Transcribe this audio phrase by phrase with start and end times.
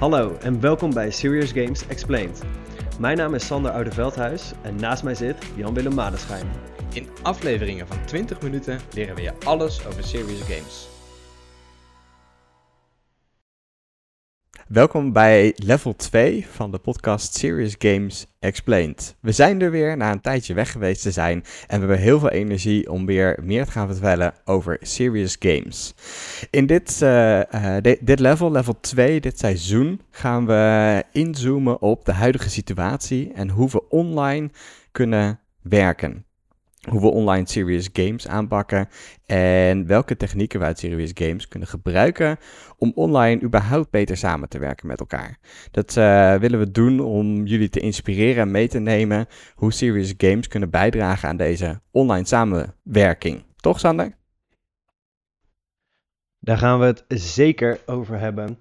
[0.00, 2.42] Hallo en welkom bij Serious Games Explained.
[2.98, 6.46] Mijn naam is Sander Oudeveldhuis en naast mij zit Jan-Willem Madenschijn.
[6.92, 10.88] In afleveringen van 20 minuten leren we je alles over serious games.
[14.72, 19.16] Welkom bij level 2 van de podcast Serious Games Explained.
[19.20, 22.18] We zijn er weer na een tijdje weg geweest te zijn en we hebben heel
[22.18, 25.94] veel energie om weer meer te gaan vertellen over serious games.
[26.50, 27.40] In dit, uh,
[28.00, 33.70] dit level, level 2, dit seizoen, gaan we inzoomen op de huidige situatie en hoe
[33.70, 34.50] we online
[34.92, 36.24] kunnen werken
[36.88, 38.88] hoe we online serious games aanpakken
[39.26, 42.36] en welke technieken we uit serious games kunnen gebruiken
[42.76, 45.38] om online überhaupt beter samen te werken met elkaar.
[45.70, 50.14] Dat uh, willen we doen om jullie te inspireren en mee te nemen hoe serious
[50.16, 53.44] games kunnen bijdragen aan deze online samenwerking.
[53.56, 54.18] Toch Sander?
[56.38, 58.58] Daar gaan we het zeker over hebben.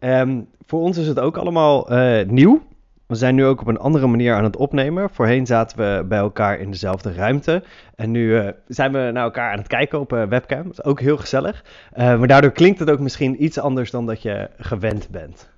[0.00, 2.62] Um, voor ons is het ook allemaal uh, nieuw.
[3.06, 5.10] We zijn nu ook op een andere manier aan het opnemen.
[5.10, 7.62] Voorheen zaten we bij elkaar in dezelfde ruimte.
[7.94, 10.62] En nu uh, zijn we naar elkaar aan het kijken op uh, webcam.
[10.62, 11.64] Dat is ook heel gezellig.
[11.96, 15.55] Uh, maar daardoor klinkt het ook misschien iets anders dan dat je gewend bent.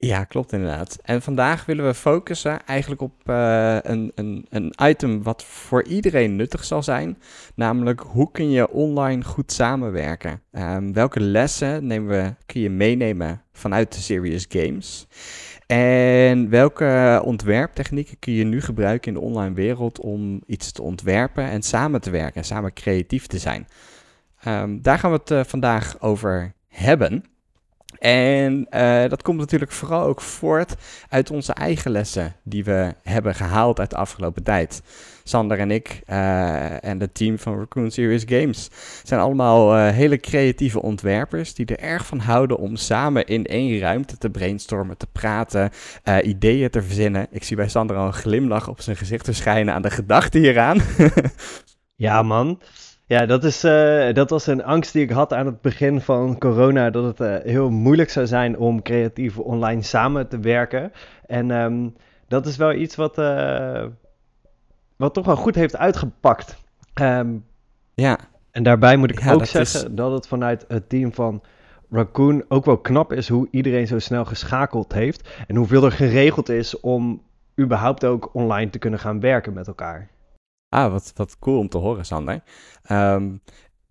[0.00, 0.98] Ja, klopt inderdaad.
[1.02, 6.36] En vandaag willen we focussen eigenlijk op uh, een, een, een item wat voor iedereen
[6.36, 7.18] nuttig zal zijn.
[7.54, 10.42] Namelijk, hoe kun je online goed samenwerken?
[10.52, 15.06] Um, welke lessen nemen we, kun je meenemen vanuit de Serious Games?
[15.66, 21.44] En welke ontwerptechnieken kun je nu gebruiken in de online wereld om iets te ontwerpen
[21.44, 23.66] en samen te werken, samen creatief te zijn?
[24.46, 27.24] Um, daar gaan we het uh, vandaag over hebben.
[27.98, 30.74] En uh, dat komt natuurlijk vooral ook voort
[31.08, 34.82] uit onze eigen lessen die we hebben gehaald uit de afgelopen tijd.
[35.24, 38.70] Sander en ik uh, en het team van Raccoon Series Games
[39.02, 43.78] zijn allemaal uh, hele creatieve ontwerpers die er erg van houden om samen in één
[43.78, 45.70] ruimte te brainstormen, te praten,
[46.22, 47.26] ideeën te verzinnen.
[47.30, 50.80] Ik zie bij Sander al een glimlach op zijn gezicht verschijnen aan de gedachte hieraan.
[51.96, 52.60] ja man,
[53.08, 56.38] ja, dat, is, uh, dat was een angst die ik had aan het begin van
[56.38, 56.90] corona.
[56.90, 60.92] Dat het uh, heel moeilijk zou zijn om creatief online samen te werken.
[61.26, 61.96] En um,
[62.26, 63.84] dat is wel iets wat, uh,
[64.96, 66.56] wat toch wel goed heeft uitgepakt.
[67.00, 67.44] Um,
[67.94, 68.18] ja.
[68.50, 69.96] En daarbij moet ik ja, ook dat zeggen is...
[69.96, 71.42] dat het vanuit het team van
[71.90, 75.28] Raccoon ook wel knap is hoe iedereen zo snel geschakeld heeft.
[75.46, 77.22] En hoeveel er geregeld is om
[77.60, 80.08] überhaupt ook online te kunnen gaan werken met elkaar.
[80.68, 82.42] Ah, wat, wat cool om te horen, Sander.
[82.90, 83.40] Um,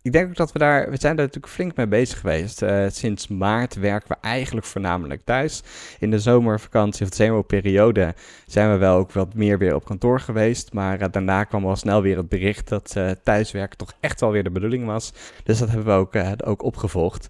[0.08, 2.62] ik denk ook dat we daar, we zijn daar natuurlijk flink mee bezig geweest.
[2.62, 5.64] Uh, sinds maart werken we eigenlijk voornamelijk thuis.
[6.00, 10.20] In de zomervakantie of de zomerperiode zijn we wel ook wat meer weer op kantoor
[10.20, 10.74] geweest.
[10.74, 14.32] Maar uh, daarna kwam al snel weer het bericht dat uh, thuiswerken toch echt wel
[14.32, 15.14] weer de bedoeling was.
[15.44, 17.30] Dus dat hebben we ook, ook opgevolgd.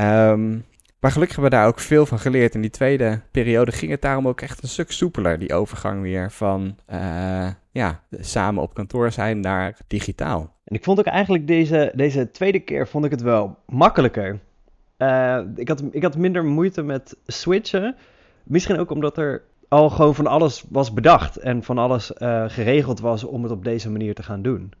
[0.00, 0.64] Um,
[1.00, 2.54] maar gelukkig hebben we daar ook veel van geleerd.
[2.54, 6.30] In die tweede periode ging het daarom ook echt een stuk soepeler, die overgang weer
[6.30, 10.54] van uh, ja, samen op kantoor zijn naar digitaal.
[10.64, 14.38] En ik vond ook eigenlijk deze, deze tweede keer vond ik het wel makkelijker.
[14.98, 17.96] Uh, ik, had, ik had minder moeite met switchen.
[18.42, 23.00] Misschien ook omdat er al gewoon van alles was bedacht en van alles uh, geregeld
[23.00, 24.72] was om het op deze manier te gaan doen.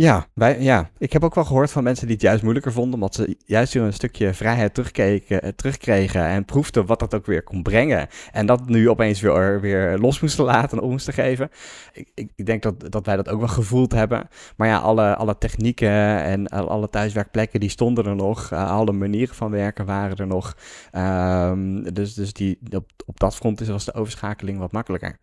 [0.00, 2.94] Ja, wij, ja, ik heb ook wel gehoord van mensen die het juist moeilijker vonden,
[2.94, 7.26] omdat ze juist weer een stukje vrijheid terugkeken, eh, terugkregen en proefden wat dat ook
[7.26, 8.08] weer kon brengen.
[8.32, 11.50] En dat nu opeens weer, weer los moesten laten en om moesten geven.
[11.92, 14.28] Ik, ik, ik, denk dat, dat wij dat ook wel gevoeld hebben.
[14.56, 18.50] Maar ja, alle, alle technieken en alle thuiswerkplekken die stonden er nog.
[18.52, 20.56] Uh, alle manieren van werken waren er nog.
[20.92, 25.18] Um, dus dus die, op, op dat front is, was de overschakeling wat makkelijker.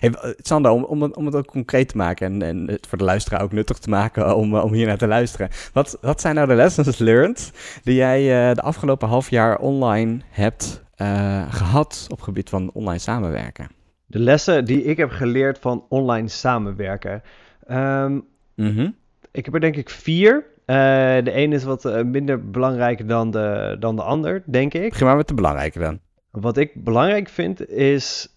[0.00, 3.04] Hey, Sander, om, om, om het ook concreet te maken en, en het voor de
[3.04, 5.48] luisteraar ook nuttig te maken om, om hier naar te luisteren.
[5.72, 7.52] Wat, wat zijn nou de lessons learned
[7.82, 12.98] die jij uh, de afgelopen half jaar online hebt uh, gehad op gebied van online
[12.98, 13.68] samenwerken?
[14.06, 17.22] De lessen die ik heb geleerd van online samenwerken.
[17.70, 18.24] Um,
[18.54, 18.96] mm -hmm.
[19.32, 20.44] Ik heb er denk ik vier.
[20.66, 20.76] Uh,
[21.24, 24.90] de ene is wat minder belangrijk dan de, dan de ander, denk ik.
[24.90, 25.98] Begin maar met de belangrijke dan.
[26.30, 28.28] Wat ik belangrijk vind is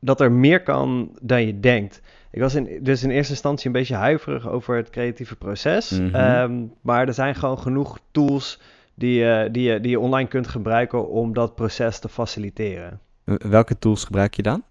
[0.00, 2.02] dat er meer kan dan je denkt.
[2.30, 5.90] Ik was in, dus in eerste instantie een beetje huiverig over het creatieve proces.
[5.90, 6.40] Mm -hmm.
[6.40, 8.60] um, maar er zijn gewoon genoeg tools
[8.94, 13.00] die, uh, die, je, die je online kunt gebruiken om dat proces te faciliteren.
[13.24, 14.62] Welke tools gebruik je dan?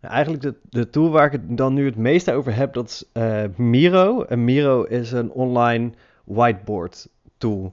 [0.00, 2.88] Nou, eigenlijk de, de tool waar ik het dan nu het meeste over heb, dat
[2.88, 4.22] is uh, Miro.
[4.22, 5.90] En Miro is een online
[6.24, 7.08] whiteboard
[7.38, 7.72] tool.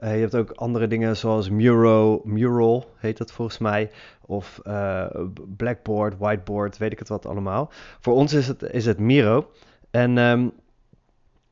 [0.00, 3.90] Uh, je hebt ook andere dingen zoals Mural, Mural heet dat volgens mij.
[4.30, 5.06] Of uh,
[5.56, 7.70] Blackboard, Whiteboard, weet ik het wat allemaal.
[8.00, 9.50] Voor ons is het, is het Miro.
[9.90, 10.52] En um,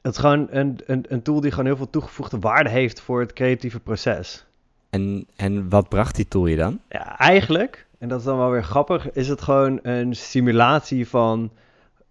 [0.02, 3.20] Het is gewoon een, een, een tool die gewoon heel veel toegevoegde waarde heeft voor
[3.20, 4.46] het creatieve proces.
[4.90, 6.80] En, en wat bracht die tool je dan?
[6.88, 11.50] Ja, eigenlijk, en dat is dan wel weer grappig, is het gewoon een simulatie van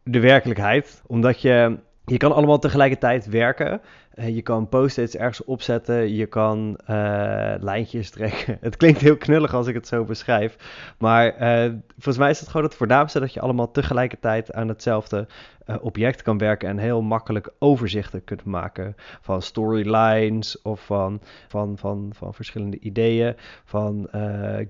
[0.03, 1.01] de werkelijkheid.
[1.07, 3.81] Omdat je, je kan allemaal tegelijkertijd werken.
[4.19, 8.57] Uh, je kan post-its ergens opzetten, je kan uh, lijntjes trekken.
[8.61, 10.55] Het klinkt heel knullig als ik het zo beschrijf.
[10.97, 15.27] Maar uh, volgens mij is het gewoon het voornaamste dat je allemaal tegelijkertijd aan hetzelfde
[15.67, 21.77] uh, object kan werken en heel makkelijk overzichten kunt maken van storylines of van, van,
[21.77, 23.35] van, van verschillende ideeën,
[23.65, 24.07] van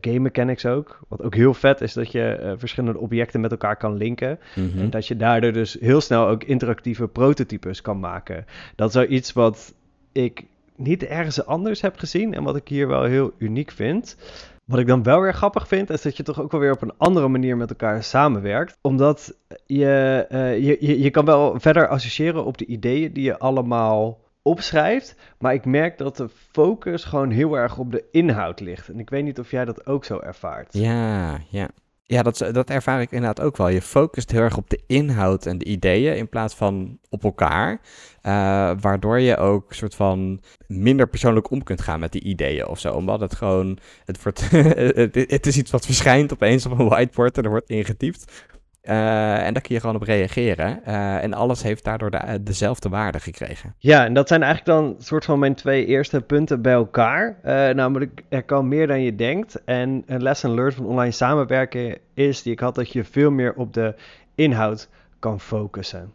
[0.02, 1.00] game mechanics ook.
[1.08, 4.82] Wat ook heel vet is dat je verschillende objecten met elkaar kan linken mm -hmm.
[4.82, 8.46] en dat je daardoor dus heel snel ook interactieve prototypes kan maken.
[8.76, 9.74] Dat is wel iets wat
[10.12, 10.46] ik
[10.76, 14.18] niet ergens anders heb gezien en wat ik hier wel heel uniek vind.
[14.66, 16.82] Wat ik dan wel weer grappig vind, is dat je toch ook wel weer op
[16.82, 18.78] een andere manier met elkaar samenwerkt.
[18.82, 23.40] Omdat je, uh, je, je, je kan wel verder associëren op de ideeën die je
[23.40, 25.16] allemaal opschrijft.
[25.40, 28.90] Maar ik merk dat de focus gewoon heel erg op de inhoud ligt.
[28.90, 30.74] En ik weet niet of jij dat ook zo ervaart.
[30.74, 31.70] Ja, ja.
[32.10, 33.68] Ja, dat, dat ervaar ik inderdaad ook wel.
[33.68, 37.72] Je focust heel erg op de inhoud en de ideeën in plaats van op elkaar.
[37.72, 42.80] Uh, waardoor je ook soort van minder persoonlijk om kunt gaan met die ideeën of
[42.80, 42.94] zo.
[42.94, 44.50] Omdat het gewoon, het, wordt,
[45.36, 48.48] het is iets wat verschijnt opeens op een whiteboard en er wordt ingetypt.
[48.90, 50.80] Uh, en daar kun je gewoon op reageren.
[50.88, 53.76] Uh, en alles heeft daardoor de, dezelfde waarde gekregen.
[53.78, 57.38] Ja, en dat zijn eigenlijk dan soort van mijn twee eerste punten bij elkaar.
[57.46, 59.64] Uh, namelijk, er kan meer dan je denkt.
[59.64, 63.54] En een lesson learned van online samenwerken is die ik had dat je veel meer
[63.54, 63.96] op de
[64.36, 66.14] inhoud kan focussen.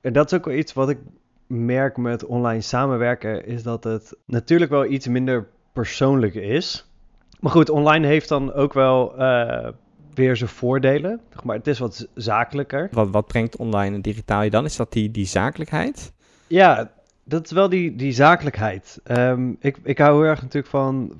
[0.00, 0.98] En dat is ook wel iets wat ik
[1.46, 6.88] merk met online samenwerken, is dat het natuurlijk wel iets minder persoonlijk is.
[7.40, 9.14] Maar goed, online heeft dan ook wel
[10.14, 11.20] weer zijn voordelen.
[11.42, 12.88] Maar het is wat zakelijker.
[12.92, 14.64] Wat, wat brengt online en digitaal je dan?
[14.64, 16.12] Is dat die, die zakelijkheid?
[16.46, 16.90] Ja,
[17.24, 19.00] dat is wel die, die zakelijkheid.
[19.04, 21.12] Um, ik, ik hou heel erg natuurlijk van,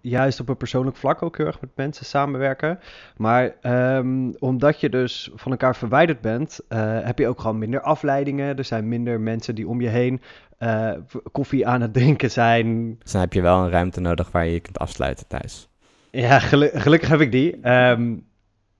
[0.00, 2.78] juist op een persoonlijk vlak ook heel erg met mensen samenwerken.
[3.16, 3.54] Maar
[3.96, 8.56] um, omdat je dus van elkaar verwijderd bent, uh, heb je ook gewoon minder afleidingen.
[8.56, 10.20] Er zijn minder mensen die om je heen
[10.58, 10.92] uh,
[11.32, 12.96] koffie aan het drinken zijn.
[13.02, 15.68] Dus dan heb je wel een ruimte nodig waar je je kunt afsluiten thuis.
[16.10, 17.70] Ja, gelu gelukkig heb ik die.
[17.70, 18.28] Um,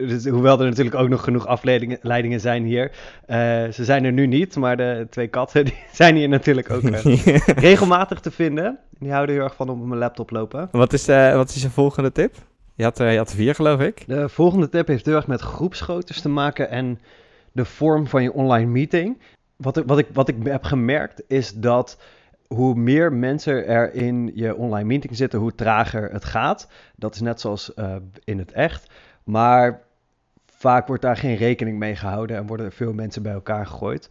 [0.06, 2.90] dus, hoewel er natuurlijk ook nog genoeg afleidingen zijn hier.
[2.90, 3.36] Uh,
[3.72, 7.18] ze zijn er nu niet, maar de twee katten die zijn hier natuurlijk ook uh,
[7.46, 8.78] regelmatig te vinden.
[8.98, 10.68] Die houden heel erg van op mijn laptop lopen.
[10.70, 12.34] Wat is, uh, wat is je volgende tip?
[12.74, 14.04] Je had, je had vier, geloof ik.
[14.06, 17.00] De volgende tip heeft heel erg met groepsgroottes te maken en
[17.52, 19.20] de vorm van je online meeting.
[19.56, 21.98] Wat ik, wat ik, wat ik heb gemerkt is dat
[22.46, 26.68] hoe meer mensen er in je online meeting zitten, hoe trager het gaat.
[26.96, 27.72] Dat is net zoals
[28.24, 28.90] in het echt.
[29.24, 29.82] Maar
[30.60, 34.08] vaak wordt daar geen rekening mee gehouden en worden er veel mensen bij elkaar gegooid.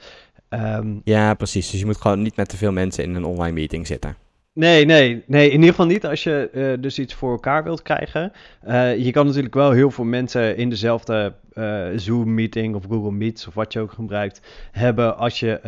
[0.50, 1.72] Um, ja, precies.
[1.72, 4.16] Dus je moet gewoon niet met te veel mensen in een online meeting zitten.
[4.54, 5.46] Nee, nee, nee.
[5.48, 8.31] In ieder geval niet als je uh, dus iets voor elkaar wilt krijgen.
[8.68, 13.48] Uh, je kan natuurlijk wel heel veel mensen in dezelfde uh, Zoom-meeting of Google Meets
[13.48, 14.42] of wat je ook gebruikt
[14.72, 15.62] hebben als je,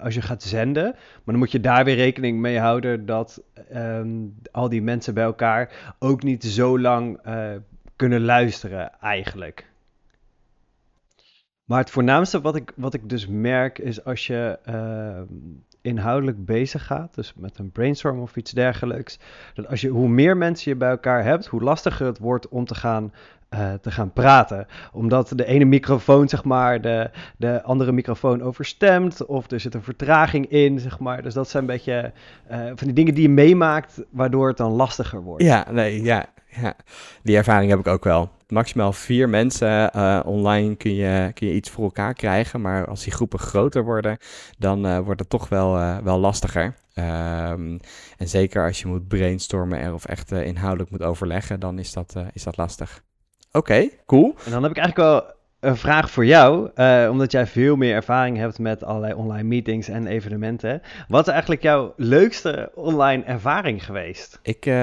[0.00, 0.84] als je gaat zenden.
[0.84, 3.42] Maar dan moet je daar weer rekening mee houden dat
[3.74, 7.20] um, al die mensen bij elkaar ook niet zo lang
[7.96, 9.66] kunnen luisteren eigenlijk.
[11.66, 15.36] Maar het voornaamste wat ik, wat ik dus merk is als je uh,
[15.80, 19.18] inhoudelijk bezig gaat, dus met een brainstorm of iets dergelijks,
[19.54, 22.64] dat als je, hoe meer mensen je bij elkaar hebt, hoe lastiger het wordt om
[22.64, 23.12] te gaan,
[23.50, 24.66] uh, te gaan praten.
[24.92, 29.82] Omdat de ene microfoon, zeg maar, de, de andere microfoon overstemt, of er zit een
[29.82, 31.22] vertraging in, zeg maar.
[31.22, 32.12] Dus dat zijn een beetje
[32.50, 35.42] uh, van die dingen die je meemaakt, waardoor het dan lastiger wordt.
[35.42, 36.74] Ja, nee, ja, ja.
[37.22, 41.54] die ervaring heb ik ook wel maximaal vier mensen uh, online kun je, kun je
[41.54, 42.60] iets voor elkaar krijgen.
[42.60, 44.18] Maar als die groepen groter worden,
[44.58, 46.74] dan uh, wordt het toch wel, uh, wel lastiger.
[46.94, 47.78] Um,
[48.16, 52.42] en zeker als je moet brainstormen of echt inhoudelijk moet overleggen, dan is dat, is
[52.42, 53.02] dat lastig.
[53.52, 54.34] Oké, cool.
[54.44, 55.35] En dan heb ik eigenlijk wel
[55.66, 59.88] een vraag voor jou, uh, omdat jij veel meer ervaring hebt met allerlei online meetings
[59.88, 60.82] en evenementen.
[61.08, 64.38] Wat is eigenlijk jouw leukste online ervaring geweest?
[64.42, 64.74] Ik, uh,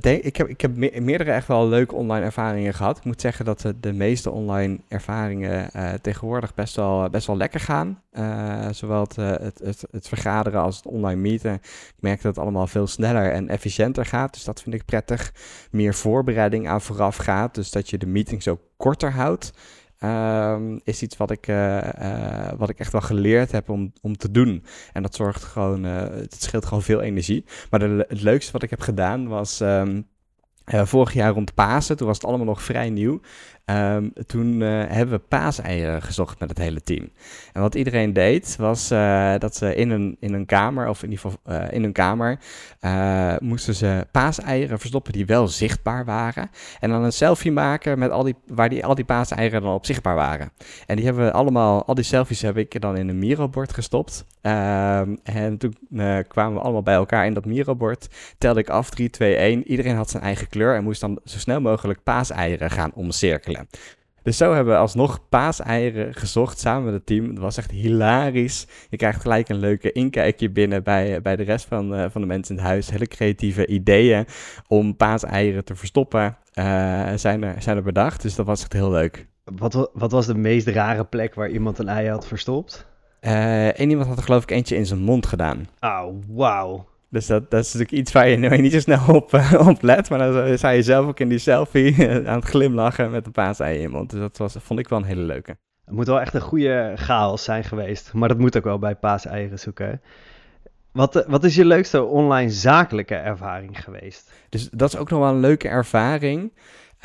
[0.00, 2.96] denk, ik heb, ik heb me meerdere echt wel leuke online ervaringen gehad.
[2.96, 7.36] Ik moet zeggen dat de, de meeste online ervaringen uh, tegenwoordig best wel, best wel
[7.36, 8.00] lekker gaan.
[8.70, 11.54] Zowel het, het, het, het, vergaderen als het online meeten.
[11.54, 14.32] Ik merk dat het allemaal veel sneller en efficiënter gaat.
[14.32, 15.32] Dus dat vind ik prettig.
[15.70, 17.54] Meer voorbereiding aan vooraf gaat.
[17.54, 19.52] Dus dat je de meetings ook korter houdt.
[20.04, 24.30] Um, is iets wat ik, uh, wat ik echt wel geleerd heb om, om te
[24.30, 24.64] doen.
[24.92, 27.44] En dat zorgt gewoon, uh, het scheelt gewoon veel energie.
[27.70, 30.06] Maar het leukste wat ik heb gedaan was um,
[30.64, 31.96] vorig jaar rond Pasen.
[31.96, 33.20] Toen was het allemaal nog vrij nieuw.
[33.64, 37.08] Ehm, toen eh, hebben we paaseieren gezocht met het hele team.
[37.52, 41.10] En wat iedereen deed, was uh, dat ze in een, in een kamer, of in
[41.10, 42.38] ieder geval uh, in een kamer,
[43.40, 46.50] moesten ze paaseieren verstoppen die wel zichtbaar waren.
[46.80, 49.86] En dan een selfie maken met al die, waar die, al die paaseieren dan op
[49.86, 50.52] zichtbaar waren.
[50.86, 54.24] En die hebben we allemaal, al die selfies heb ik dan in een Miro-bord gestopt.
[54.40, 55.74] Ehm, en toen
[56.28, 58.08] kwamen we allemaal bij elkaar in dat Miro-bord.
[58.38, 59.70] Telde ik af, 3, 2, 1.
[59.70, 63.51] Iedereen had zijn eigen kleur en moest dan zo snel mogelijk paaseieren gaan omcirkelen.
[64.22, 67.28] Dus zo hebben we alsnog paaseieren gezocht samen met het team.
[67.28, 68.66] Het was echt hilarisch.
[68.88, 72.26] Je krijgt gelijk een leuke inkijkje binnen bij, bij de rest van, uh, van de
[72.26, 72.90] mensen in het huis.
[72.90, 74.26] Hele creatieve ideeën
[74.68, 78.22] om paaseieren te verstoppen uh, zijn, er, zijn er bedacht.
[78.22, 79.26] Dus dat was echt heel leuk.
[79.44, 82.86] Wat, wat was de meest rare plek waar iemand een ei had verstopt?
[83.20, 85.68] Uh, en iemand had er geloof ik eentje in zijn mond gedaan.
[85.80, 86.86] Oh, wauw.
[87.12, 90.10] Dus dat, dat is natuurlijk iets waar je, niet zo snel op, uh, op let.
[90.10, 93.74] Maar dan sta je zelf ook in die selfie aan het glimlachen met een paasei
[93.74, 94.10] in je mond.
[94.10, 95.56] Dus dat was, vond ik wel een hele leuke.
[95.84, 98.12] Het moet wel echt een goede chaos zijn geweest.
[98.12, 100.00] Maar dat moet ook wel bij paaseieren zoeken.
[100.92, 104.32] Wat, eh, wat is je leukste online zakelijke ervaring geweest?
[104.48, 106.52] Dus dat is ook nog wel een leuke ervaring.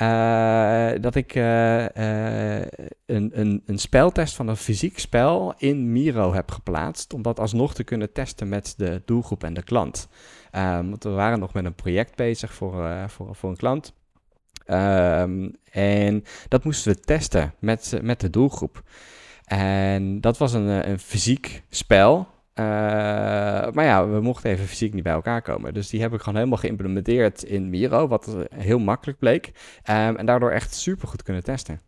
[0.01, 2.61] Uh, dat ik uh, uh,
[3.05, 7.13] een, een, een speltest van een fysiek spel in Miro heb geplaatst.
[7.13, 10.07] Om dat alsnog te kunnen testen met de doelgroep en de klant.
[10.51, 13.93] Um, want we waren nog met een project bezig voor, voor, voor een klant.
[14.67, 18.83] Um, en dat moesten we testen met, met de doelgroep.
[19.45, 22.27] En dat was een, een fysiek spel.
[22.59, 22.65] Uh,
[23.71, 25.73] maar ja, we mochten even fysiek niet bij elkaar komen.
[25.73, 29.47] Dus die heb ik gewoon helemaal geïmplementeerd in Miro, wat heel makkelijk bleek.
[29.89, 31.81] Um, en daardoor echt super goed kunnen testen.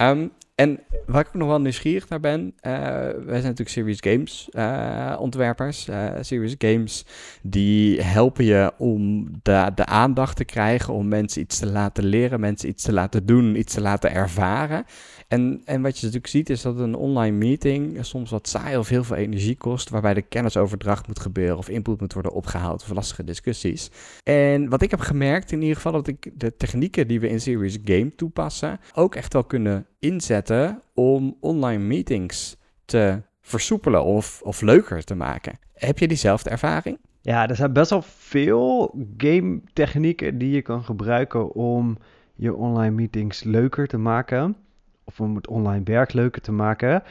[0.00, 3.98] Um, en waar ik ook nog wel nieuwsgierig naar ben, uh, wij zijn natuurlijk Serious
[4.00, 5.88] Games uh, ontwerpers.
[5.88, 7.06] Uh, Serious Games
[7.42, 12.68] die helpen je om de aandacht te krijgen, om mensen iets te laten leren, mensen
[12.68, 14.84] iets te laten doen, iets te laten ervaren.
[15.32, 18.88] En, en wat je natuurlijk ziet is dat een online meeting soms wat saai of
[18.88, 22.90] heel veel energie kost, waarbij de kennisoverdracht moet gebeuren of input moet worden opgehaald of
[22.90, 23.90] lastige discussies.
[24.22, 27.40] En wat ik heb gemerkt in ieder geval, dat ik de technieken die we in
[27.40, 34.60] Serious Game toepassen ook echt wel kunnen inzetten om online meetings te versoepelen of, of
[34.60, 35.58] leuker te maken.
[35.74, 36.98] Heb je diezelfde ervaring?
[37.20, 41.98] Ja, er zijn best wel veel game technieken die je kan gebruiken om
[42.34, 44.56] je online meetings leuker te maken
[45.04, 47.02] of om het online werk leuker te maken.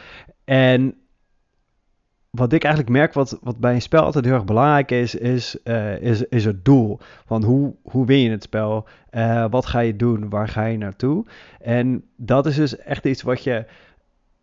[0.43, 0.95] En
[2.29, 5.57] wat ik eigenlijk merk, wat, wat bij een spel altijd heel erg belangrijk is, is,
[5.63, 6.99] uh, is, is het doel.
[7.25, 8.87] Van hoe, hoe win je het spel?
[9.11, 10.29] Uh, wat ga je doen?
[10.29, 11.25] Waar ga je naartoe?
[11.59, 13.65] En dat is dus echt iets wat je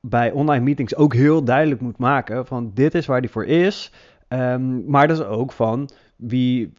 [0.01, 2.47] bij online meetings ook heel duidelijk moet maken.
[2.47, 3.93] Van dit is waar die voor is.
[4.29, 6.73] Um, maar dus ook van wie,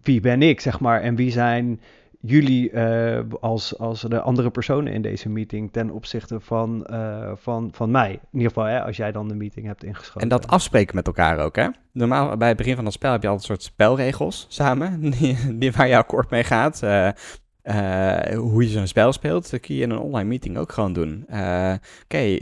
[0.00, 1.00] wie ben ik, zeg maar.
[1.00, 1.80] En wie zijn
[2.24, 7.70] jullie uh, als, als de andere personen in deze meeting ten opzichte van, uh, van,
[7.72, 8.10] van mij.
[8.10, 10.20] In ieder geval, hè, als jij dan de meeting hebt ingeschoten.
[10.20, 11.68] En dat afspreken met elkaar ook, hè?
[11.92, 15.00] Normaal bij het begin van een spel heb je altijd een soort spelregels samen,
[15.58, 16.82] die, waar je akkoord mee gaat.
[16.82, 17.08] Uh,
[18.36, 21.24] hoe je zo'n spel speelt, dat kun je in een online meeting ook gewoon doen.
[22.04, 22.38] Oké,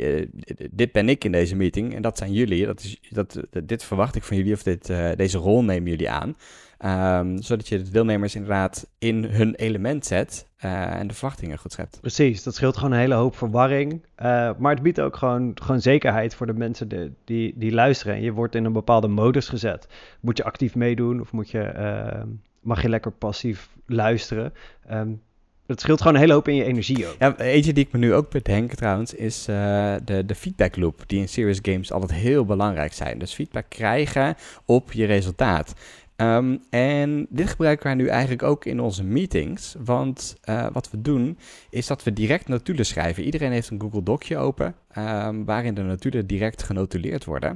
[0.71, 2.67] dit ben ik in deze meeting en dat zijn jullie.
[2.67, 6.37] Dat is, dat, dit verwacht ik van jullie of dit, deze rol nemen jullie aan.
[6.85, 11.73] Um, zodat je de deelnemers inderdaad in hun element zet uh, en de verwachtingen goed
[11.73, 11.99] zet.
[12.01, 13.93] Precies, dat scheelt gewoon een hele hoop verwarring.
[13.93, 18.15] Uh, maar het biedt ook gewoon, gewoon zekerheid voor de mensen die, die, die luisteren.
[18.15, 19.89] En je wordt in een bepaalde modus gezet.
[20.21, 22.23] Moet je actief meedoen of moet je, uh,
[22.61, 24.53] mag je lekker passief luisteren?
[24.93, 25.21] Um,
[25.67, 27.17] het scheelt gewoon een hele hoop in je energie ook.
[27.19, 31.03] Ja, eentje die ik me nu ook bedenk trouwens, is uh, de, de feedback loop.
[31.07, 33.19] Die in serious games altijd heel belangrijk zijn.
[33.19, 34.35] Dus feedback krijgen
[34.65, 35.75] op je resultaat.
[36.21, 39.75] Um, en dit gebruiken wij nu eigenlijk ook in onze meetings.
[39.85, 41.39] Want uh, wat we doen,
[41.71, 43.25] is dat we direct notulen schrijven.
[43.25, 47.51] Iedereen heeft een Google Docje open, um, waarin de notulen direct genotuleerd worden.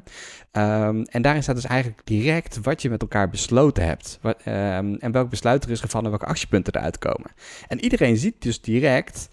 [0.52, 4.18] Um, en daarin staat dus eigenlijk direct wat je met elkaar besloten hebt.
[4.44, 7.30] En welk besluit er is gevallen en welke actiepunten eruit komen.
[7.68, 9.28] En iedereen ziet dus direct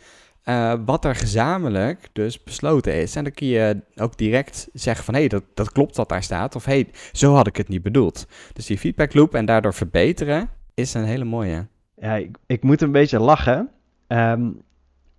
[0.51, 3.15] uh, wat er gezamenlijk dus besloten is.
[3.15, 5.13] En dan kun je ook direct zeggen van...
[5.13, 6.55] hé, hey, dat, dat klopt wat daar staat.
[6.55, 8.27] Of hé, hey, zo had ik het niet bedoeld.
[8.53, 11.67] Dus die feedback loop en daardoor verbeteren is een hele mooie.
[11.95, 13.69] Ja, ik, ik moet een beetje lachen.
[14.07, 14.61] Um,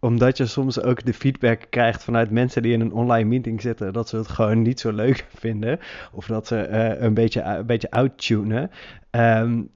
[0.00, 3.92] omdat je soms ook de feedback krijgt vanuit mensen die in een online meeting zitten...
[3.92, 5.78] dat ze het gewoon niet zo leuk vinden.
[6.12, 8.70] Of dat ze uh, een beetje, een beetje outtunen.
[9.10, 9.70] Um,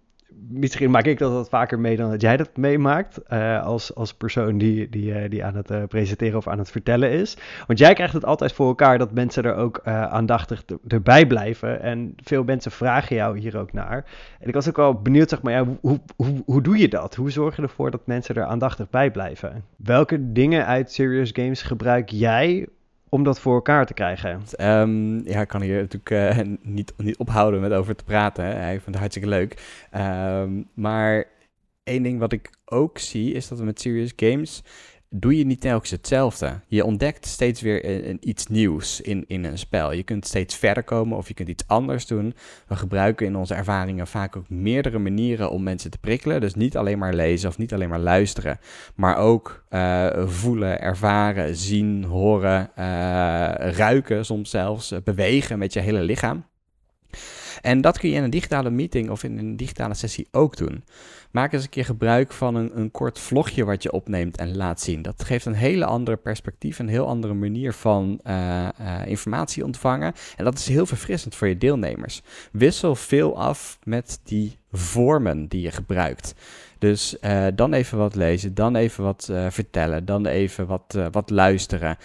[0.48, 3.20] misschien maak ik dat wat vaker mee dan dat jij dat meemaakt.
[3.32, 6.70] Uh, als, als persoon die, die, uh, die aan het uh, presenteren of aan het
[6.70, 7.36] vertellen is.
[7.66, 11.82] Want jij krijgt het altijd voor elkaar dat mensen er ook aandachtig erbij blijven.
[11.82, 14.04] En veel mensen vragen jou hier ook naar.
[14.40, 17.14] En ik was ook wel benieuwd, zeg maar, ja, hoe, hoe, hoe doe je dat?
[17.14, 19.64] Hoe zorg je ervoor dat mensen er aandachtig bij blijven?
[19.76, 22.66] Welke dingen uit Serious Games gebruik jij
[23.08, 24.42] om dat voor elkaar te krijgen?
[24.60, 28.44] Um, ja, ik kan hier natuurlijk uh, niet, niet ophouden met over te praten.
[28.44, 28.72] Hè.
[28.72, 29.86] Ik vind het hartstikke leuk.
[29.96, 31.24] Um, maar
[31.84, 34.62] één ding wat ik ook zie, is dat we met Serious Games
[35.10, 36.60] doe je niet telkens hetzelfde.
[36.66, 39.92] Je ontdekt steeds weer een, iets nieuws in, in een spel.
[39.92, 42.34] Je kunt steeds verder komen of je kunt iets anders doen.
[42.66, 46.40] We gebruiken in onze ervaringen vaak ook meerdere manieren om mensen te prikkelen.
[46.40, 48.58] Dus niet alleen maar lezen of niet alleen maar luisteren,
[48.94, 52.84] maar ook uh, voelen, ervaren, zien, horen, uh,
[53.76, 56.44] ruiken soms zelfs, bewegen met je hele lichaam.
[57.60, 60.84] En dat kun je in een digitale meeting of in een digitale sessie ook doen.
[61.30, 64.80] Maak eens een keer gebruik van een, een kort vlogje wat je opneemt en laat
[64.80, 65.02] zien.
[65.02, 70.14] Dat geeft een hele andere perspectief, een heel andere manier van uh, uh, informatie ontvangen.
[70.36, 72.22] En dat is heel verfrissend voor je deelnemers.
[72.52, 76.34] Wissel veel af met die vormen die je gebruikt.
[76.78, 81.06] Dus uh, dan even wat lezen, dan even wat uh, vertellen, dan even wat, uh,
[81.10, 81.96] wat luisteren.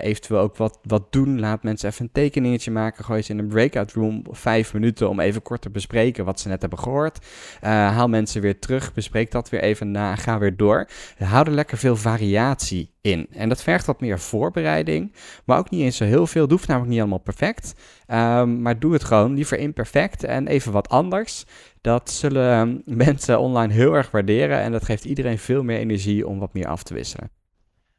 [0.00, 1.40] eventueel ook wat, wat doen.
[1.40, 3.04] Laat mensen even een tekeningetje maken.
[3.04, 6.48] Gooi ze in een breakout room vijf minuten om even kort te bespreken wat ze
[6.48, 7.26] net hebben gehoord.
[7.60, 10.88] haal mensen weer terug, bespreek dat weer even na, ga weer door.
[11.18, 13.26] Hou er lekker veel variatie in.
[13.30, 15.12] En dat vergt wat meer voorbereiding,
[15.44, 16.46] maar ook niet eens zo heel veel.
[16.48, 17.74] Het namelijk niet allemaal perfect.
[18.08, 21.44] Um, maar doe het gewoon liever imperfect en even wat anders.
[21.80, 26.38] Dat zullen mensen online heel erg waarderen en dat geeft iedereen veel meer energie om
[26.38, 27.30] wat meer af te wisselen.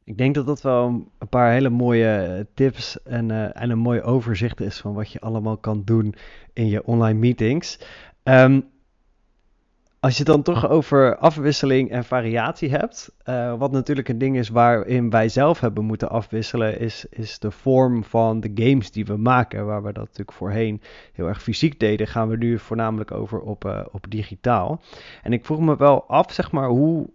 [0.04, 4.02] Ik denk dat dat wel een paar hele mooie tips en, uh, en een mooi
[4.02, 6.16] overzicht is van wat je allemaal kan doen
[6.54, 7.80] in je online meetings.
[8.24, 8.64] Um,
[10.00, 14.38] als je het dan toch over afwisseling en variatie hebt, uh, wat natuurlijk een ding
[14.38, 19.06] is waarin wij zelf hebben moeten afwisselen, is, is de vorm van de games die
[19.06, 19.66] we maken.
[19.66, 20.82] Waar we dat natuurlijk voorheen
[21.14, 24.82] heel erg fysiek deden, gaan we nu voornamelijk over op, uh, op digitaal.
[25.24, 27.10] En ik vroeg me wel af, zeg maar, hoe,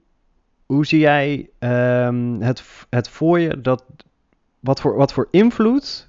[0.66, 3.84] hoe zie jij um, het, het voor je dat,
[4.60, 6.06] wat voor, wat voor invloed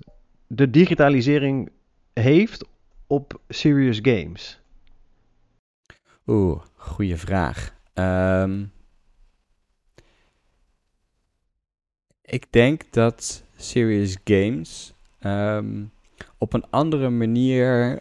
[0.47, 1.69] de digitalisering
[2.13, 2.67] heeft
[3.07, 4.63] op serious games?
[6.27, 7.73] Oeh, goede vraag.
[7.93, 8.71] Um,
[12.21, 15.91] ik denk dat serious games um,
[16.37, 17.99] op een andere manier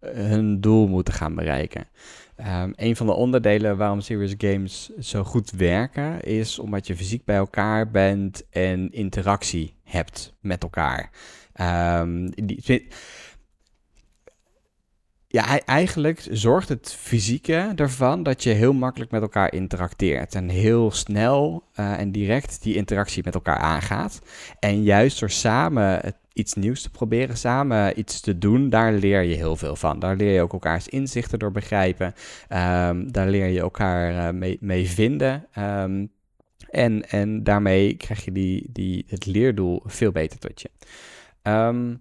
[0.00, 1.88] hun doel moeten gaan bereiken.
[2.36, 7.24] Um, een van de onderdelen waarom serious games zo goed werken is omdat je fysiek
[7.24, 11.10] bij elkaar bent en interactie hebt met elkaar.
[12.34, 12.88] Die,
[15.34, 20.34] ja, eigenlijk zorgt het fysieke ervan dat je heel makkelijk met elkaar interacteert.
[20.34, 24.20] En heel snel uh, en direct die interactie met elkaar aangaat.
[24.58, 29.34] En juist door samen iets nieuws te proberen, samen iets te doen, daar leer je
[29.34, 29.98] heel veel van.
[29.98, 32.14] Daar leer je ook elkaars inzichten door begrijpen.
[32.48, 35.46] Um, daar leer je elkaar uh, mee, mee, vinden.
[35.58, 36.10] Um,
[36.70, 40.70] en, en daarmee krijg je die, die, het leerdoel veel beter tot je.
[41.50, 42.00] Um,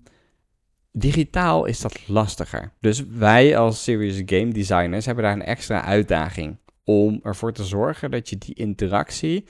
[0.95, 2.71] Digitaal is dat lastiger.
[2.79, 8.11] Dus wij als serious game designers hebben daar een extra uitdaging om ervoor te zorgen
[8.11, 9.45] dat je die interactie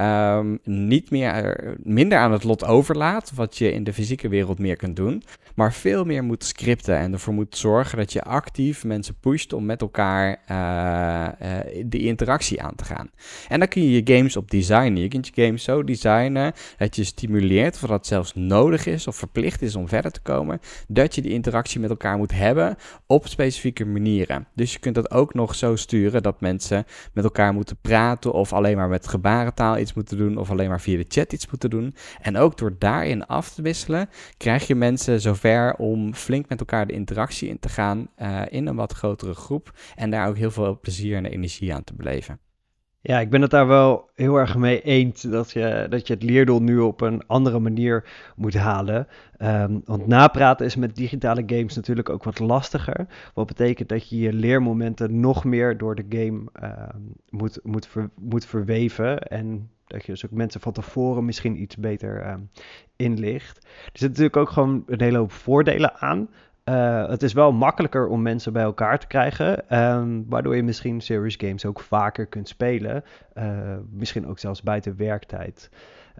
[0.00, 4.76] um, niet meer, minder aan het lot overlaat, wat je in de fysieke wereld meer
[4.76, 5.22] kunt doen,
[5.54, 9.64] maar veel meer moet scripten en ervoor moet zorgen dat je actief mensen pusht om
[9.64, 13.10] met elkaar uh, uh, de interactie aan te gaan.
[13.48, 15.02] En dan kun je je games op designen.
[15.02, 19.16] Je kunt je games zo designen dat je stimuleert, of dat zelfs nodig is of
[19.16, 22.76] verplicht is om verder te komen, dat je die interactie met elkaar moet hebben
[23.06, 24.46] op specifieke manieren.
[24.54, 28.52] Dus je kunt dat ook nog zo sturen dat mensen met elkaar moeten praten of
[28.52, 31.70] alleen maar met gebarentaal iets moeten doen of alleen maar via de chat iets moeten
[31.70, 31.94] doen.
[32.20, 36.86] En ook door daarin af te wisselen, krijg je mensen zover om flink met elkaar
[36.86, 39.78] de interactie in te gaan uh, in een wat grotere groep.
[39.94, 42.51] En daar ook heel veel plezier en energie aan te beleven.
[43.04, 46.22] Ja, ik ben het daar wel heel erg mee eens dat je, dat je het
[46.22, 48.04] leerdoel nu op een andere manier
[48.36, 49.06] moet halen.
[49.38, 53.06] Um, want napraten is met digitale games natuurlijk ook wat lastiger.
[53.34, 56.88] Wat betekent dat je je leermomenten nog meer door de game uh,
[57.28, 59.18] moet, moet, ver, moet verweven.
[59.18, 62.34] En dat je dus ook mensen van tevoren misschien iets beter uh,
[62.96, 63.56] inlicht.
[63.64, 66.28] Er zitten natuurlijk ook gewoon een hele hoop voordelen aan.
[66.64, 71.00] Uh, het is wel makkelijker om mensen bij elkaar te krijgen, um, waardoor je misschien
[71.00, 73.04] serious games ook vaker kunt spelen.
[73.34, 75.70] Uh, misschien ook zelfs buiten werktijd.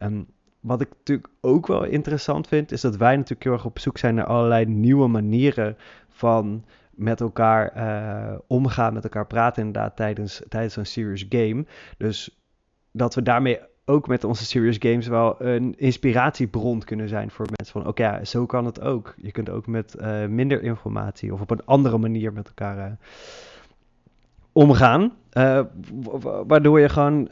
[0.02, 0.26] Um,
[0.62, 3.98] wat ik natuurlijk ook wel interessant vind, is dat wij natuurlijk heel erg op zoek
[3.98, 5.76] zijn naar allerlei nieuwe manieren
[6.08, 11.64] van met elkaar eh, omgaan, met elkaar praten inderdaad tijdens, tijdens een serious game.
[11.96, 12.40] Dus
[12.90, 17.80] dat we daarmee ook met onze serious games wel een inspiratiebron kunnen zijn voor mensen.
[17.80, 19.14] Van oké, ja, zo kan het ook.
[19.16, 22.92] Je kunt ook met uh, minder informatie of op een andere manier met elkaar uh,
[24.52, 25.12] omgaan.
[25.32, 25.60] Uh,
[26.46, 27.28] waardoor je gewoon,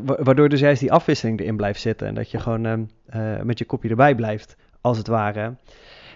[0.00, 2.06] waardoor dus juist die afwisseling erin blijft zitten.
[2.06, 2.88] En dat je gewoon
[3.42, 5.54] met je kopje erbij blijft, als het ware.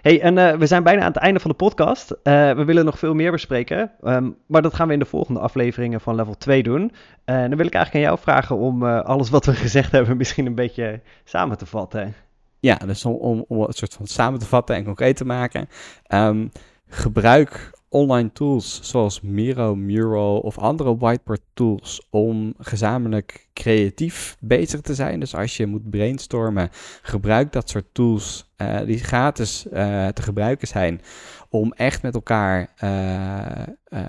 [0.05, 2.11] Hey, en uh, we zijn bijna aan het einde van de podcast.
[2.11, 2.17] Uh,
[2.51, 3.91] we willen nog veel meer bespreken.
[4.03, 6.81] Um, maar dat gaan we in de volgende afleveringen van level 2 doen.
[6.81, 6.89] Uh,
[7.25, 10.55] dan wil ik eigenlijk aan jou vragen om alles wat we gezegd hebben misschien een
[10.55, 12.13] beetje samen te vatten.
[12.59, 15.69] Ja, dus om, om, om het soort van samen te vatten en concreet te maken.
[16.07, 16.51] Um,
[16.87, 24.93] gebruik online tools zoals Miro, Mural of andere whiteboard tools om gezamenlijk creatief bezig te
[24.93, 25.19] zijn.
[25.19, 26.69] Dus als je moet brainstormen,
[27.01, 31.01] gebruik dat soort tools uh, die gratis uh, te gebruiken zijn
[31.49, 33.99] om echt met elkaar uh,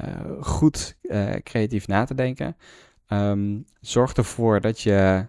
[0.40, 0.96] goed
[1.42, 2.56] creatief na te denken.
[3.08, 5.26] Um, zorg ervoor dat je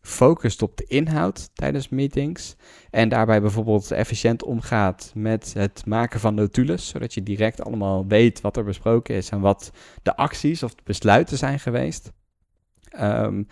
[0.00, 2.56] focust op de inhoud tijdens meetings.
[2.90, 8.40] En daarbij bijvoorbeeld efficiënt omgaat met het maken van notules, zodat je direct allemaal weet
[8.40, 9.70] wat er besproken is en wat
[10.02, 12.12] de acties of de besluiten zijn geweest.
[13.00, 13.46] Um,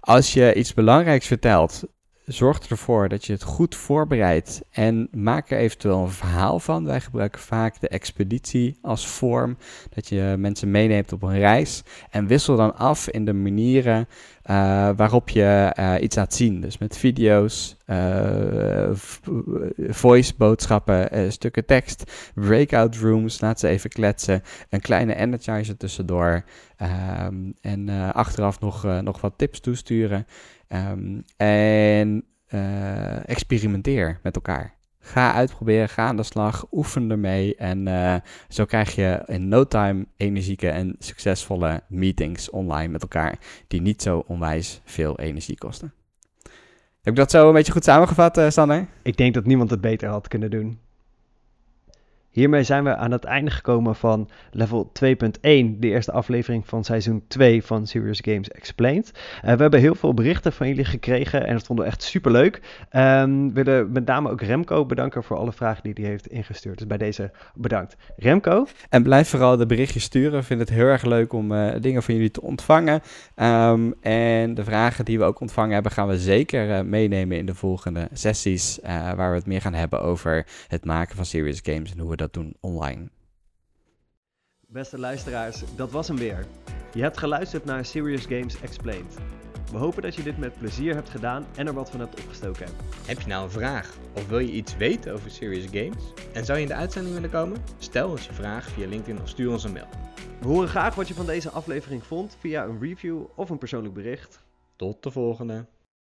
[0.00, 1.82] als je iets belangrijks vertelt,
[2.28, 6.84] zorg ervoor dat je het goed voorbereidt en maak er eventueel een verhaal van.
[6.84, 9.56] Wij gebruiken vaak de expeditie als vorm,
[9.94, 14.08] dat je mensen meeneemt op een reis en wissel dan af in de manieren
[14.50, 16.60] uh, waarop je uh, iets laat zien.
[16.60, 18.90] Dus met video's, uh,
[19.88, 26.44] voice boodschappen, stukken tekst, breakout rooms, laat ze even kletsen, een kleine energizer tussendoor
[27.26, 30.26] um, en achteraf nog, nog wat tips toesturen.
[30.68, 34.76] Um, en uh, experimenteer met elkaar.
[34.98, 37.56] Ga uitproberen, ga aan de slag, oefen ermee.
[37.56, 38.14] En uh,
[38.48, 43.38] zo krijg je in no time energieke en succesvolle meetings online met elkaar.
[43.66, 45.92] Die niet zo onwijs veel energie kosten.
[47.02, 48.86] Heb ik dat zo een beetje goed samengevat, uh, Sander?
[49.02, 50.78] Ik denk dat niemand het beter had kunnen doen.
[52.38, 55.08] Hiermee zijn we aan het einde gekomen van level 2.1,
[55.40, 59.12] de eerste aflevering van seizoen 2 van Serious Games Explained.
[59.14, 62.32] Uh, we hebben heel veel berichten van jullie gekregen en dat vonden we echt super
[62.32, 62.60] leuk.
[62.92, 66.78] Um, we willen met name ook Remco bedanken voor alle vragen die hij heeft ingestuurd.
[66.78, 67.96] Dus bij deze bedankt.
[68.16, 68.66] Remco?
[68.88, 70.38] En blijf vooral de berichtjes sturen.
[70.38, 73.00] Ik vind het heel erg leuk om uh, dingen van jullie te ontvangen.
[73.36, 77.46] Um, en de vragen die we ook ontvangen hebben, gaan we zeker uh, meenemen in
[77.46, 78.78] de volgende sessies.
[79.16, 82.16] waar we het meer gaan hebben over het maken van Serious Games en hoe we
[82.16, 83.08] dat doen online.
[84.60, 86.46] Beste luisteraars, dat was hem weer.
[86.94, 89.16] Je hebt geluisterd naar Serious Games Explained.
[89.70, 92.66] We hopen dat je dit met plezier hebt gedaan en er wat van hebt opgestoken.
[93.06, 96.12] Heb je nou een vraag of wil je iets weten over Serious Games?
[96.32, 97.62] En zou je in de uitzending willen komen?
[97.78, 99.88] Stel ons je vraag via LinkedIn of stuur ons een mail.
[100.40, 103.94] We horen graag wat je van deze aflevering vond via een review of een persoonlijk
[103.94, 104.40] bericht.
[104.76, 105.66] Tot de volgende!